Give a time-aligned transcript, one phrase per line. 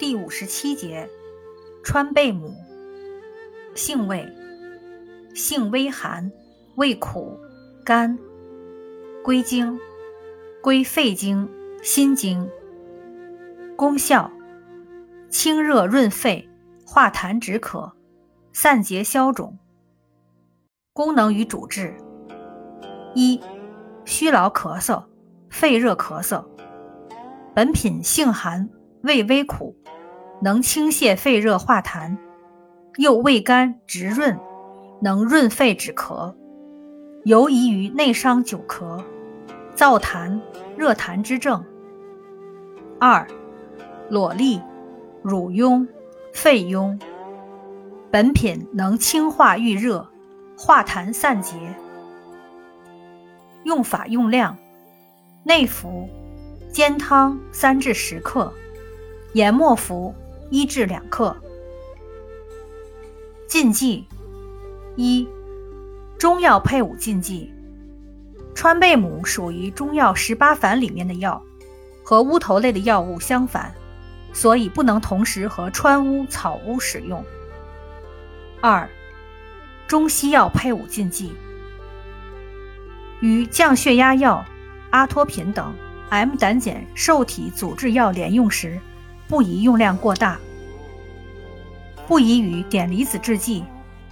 [0.00, 1.06] 第五十七节，
[1.84, 2.56] 川贝母，
[3.74, 4.26] 性味，
[5.34, 6.32] 性微寒，
[6.76, 7.38] 味苦，
[7.84, 8.18] 甘，
[9.22, 9.78] 归经，
[10.62, 11.46] 归肺经、
[11.82, 12.48] 心经。
[13.76, 14.30] 功效：
[15.28, 16.48] 清热润肺，
[16.86, 17.92] 化痰止渴，
[18.54, 19.58] 散结消肿。
[20.94, 21.94] 功能与主治：
[23.14, 23.38] 一、
[24.06, 25.04] 虚劳咳嗽、
[25.50, 26.42] 肺热咳嗽。
[27.54, 28.66] 本品性寒，
[29.02, 29.76] 味微苦。
[30.42, 32.16] 能清泻肺热化痰，
[32.96, 34.38] 又味甘直润，
[35.02, 36.34] 能润肺止咳，
[37.24, 39.04] 尤宜于内伤久咳、
[39.76, 40.40] 燥痰、
[40.78, 41.62] 热痰之症。
[42.98, 43.26] 二、
[44.08, 44.62] 裸痢、
[45.22, 45.86] 乳痈、
[46.32, 46.98] 肺痈。
[48.10, 50.08] 本品能清化郁热，
[50.56, 51.54] 化痰散结。
[53.64, 54.56] 用法用量：
[55.44, 56.08] 内服，
[56.72, 58.50] 煎汤三至十克，
[59.32, 60.14] 研末服。
[60.52, 61.36] 一至两克。
[63.46, 64.04] 禁忌：
[64.96, 65.28] 一、
[66.18, 67.52] 中药配伍禁忌。
[68.52, 71.40] 川贝母属于中药十八反里面的药，
[72.02, 73.72] 和乌头类的药物相反，
[74.32, 77.24] 所以不能同时和川乌、草乌使用。
[78.60, 78.90] 二、
[79.86, 81.32] 中西药配伍禁忌：
[83.20, 84.44] 与降血压药、
[84.90, 85.72] 阿托品等
[86.08, 88.80] M 胆碱受体阻滞药连用时。
[89.30, 90.40] 不宜用量过大，
[92.08, 93.64] 不宜与碘离子制剂、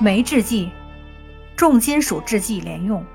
[0.00, 0.68] 酶制剂、
[1.54, 3.06] 重金属制剂连用，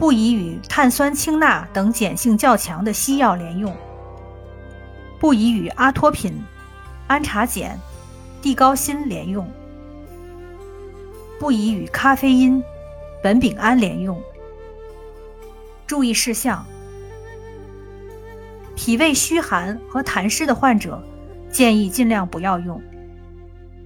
[0.00, 3.72] 不宜与碳酸氢钠等碱性较强的西药连用，
[5.20, 6.42] 不宜与阿托品、
[7.06, 7.78] 氨茶碱、
[8.42, 9.48] 地高辛连用，
[11.38, 12.60] 不宜与咖啡因、
[13.22, 14.20] 苯丙胺连用。
[15.86, 16.66] 注意事项。
[18.76, 21.02] 脾胃虚寒和痰湿的患者，
[21.50, 22.80] 建议尽量不要用。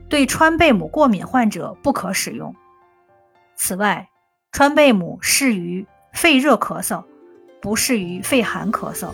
[0.08, 2.54] 对川贝母过敏患者不可使用。
[3.54, 4.08] 此外，
[4.50, 7.04] 川贝母适于肺热咳嗽，
[7.62, 9.10] 不适于肺寒咳嗽。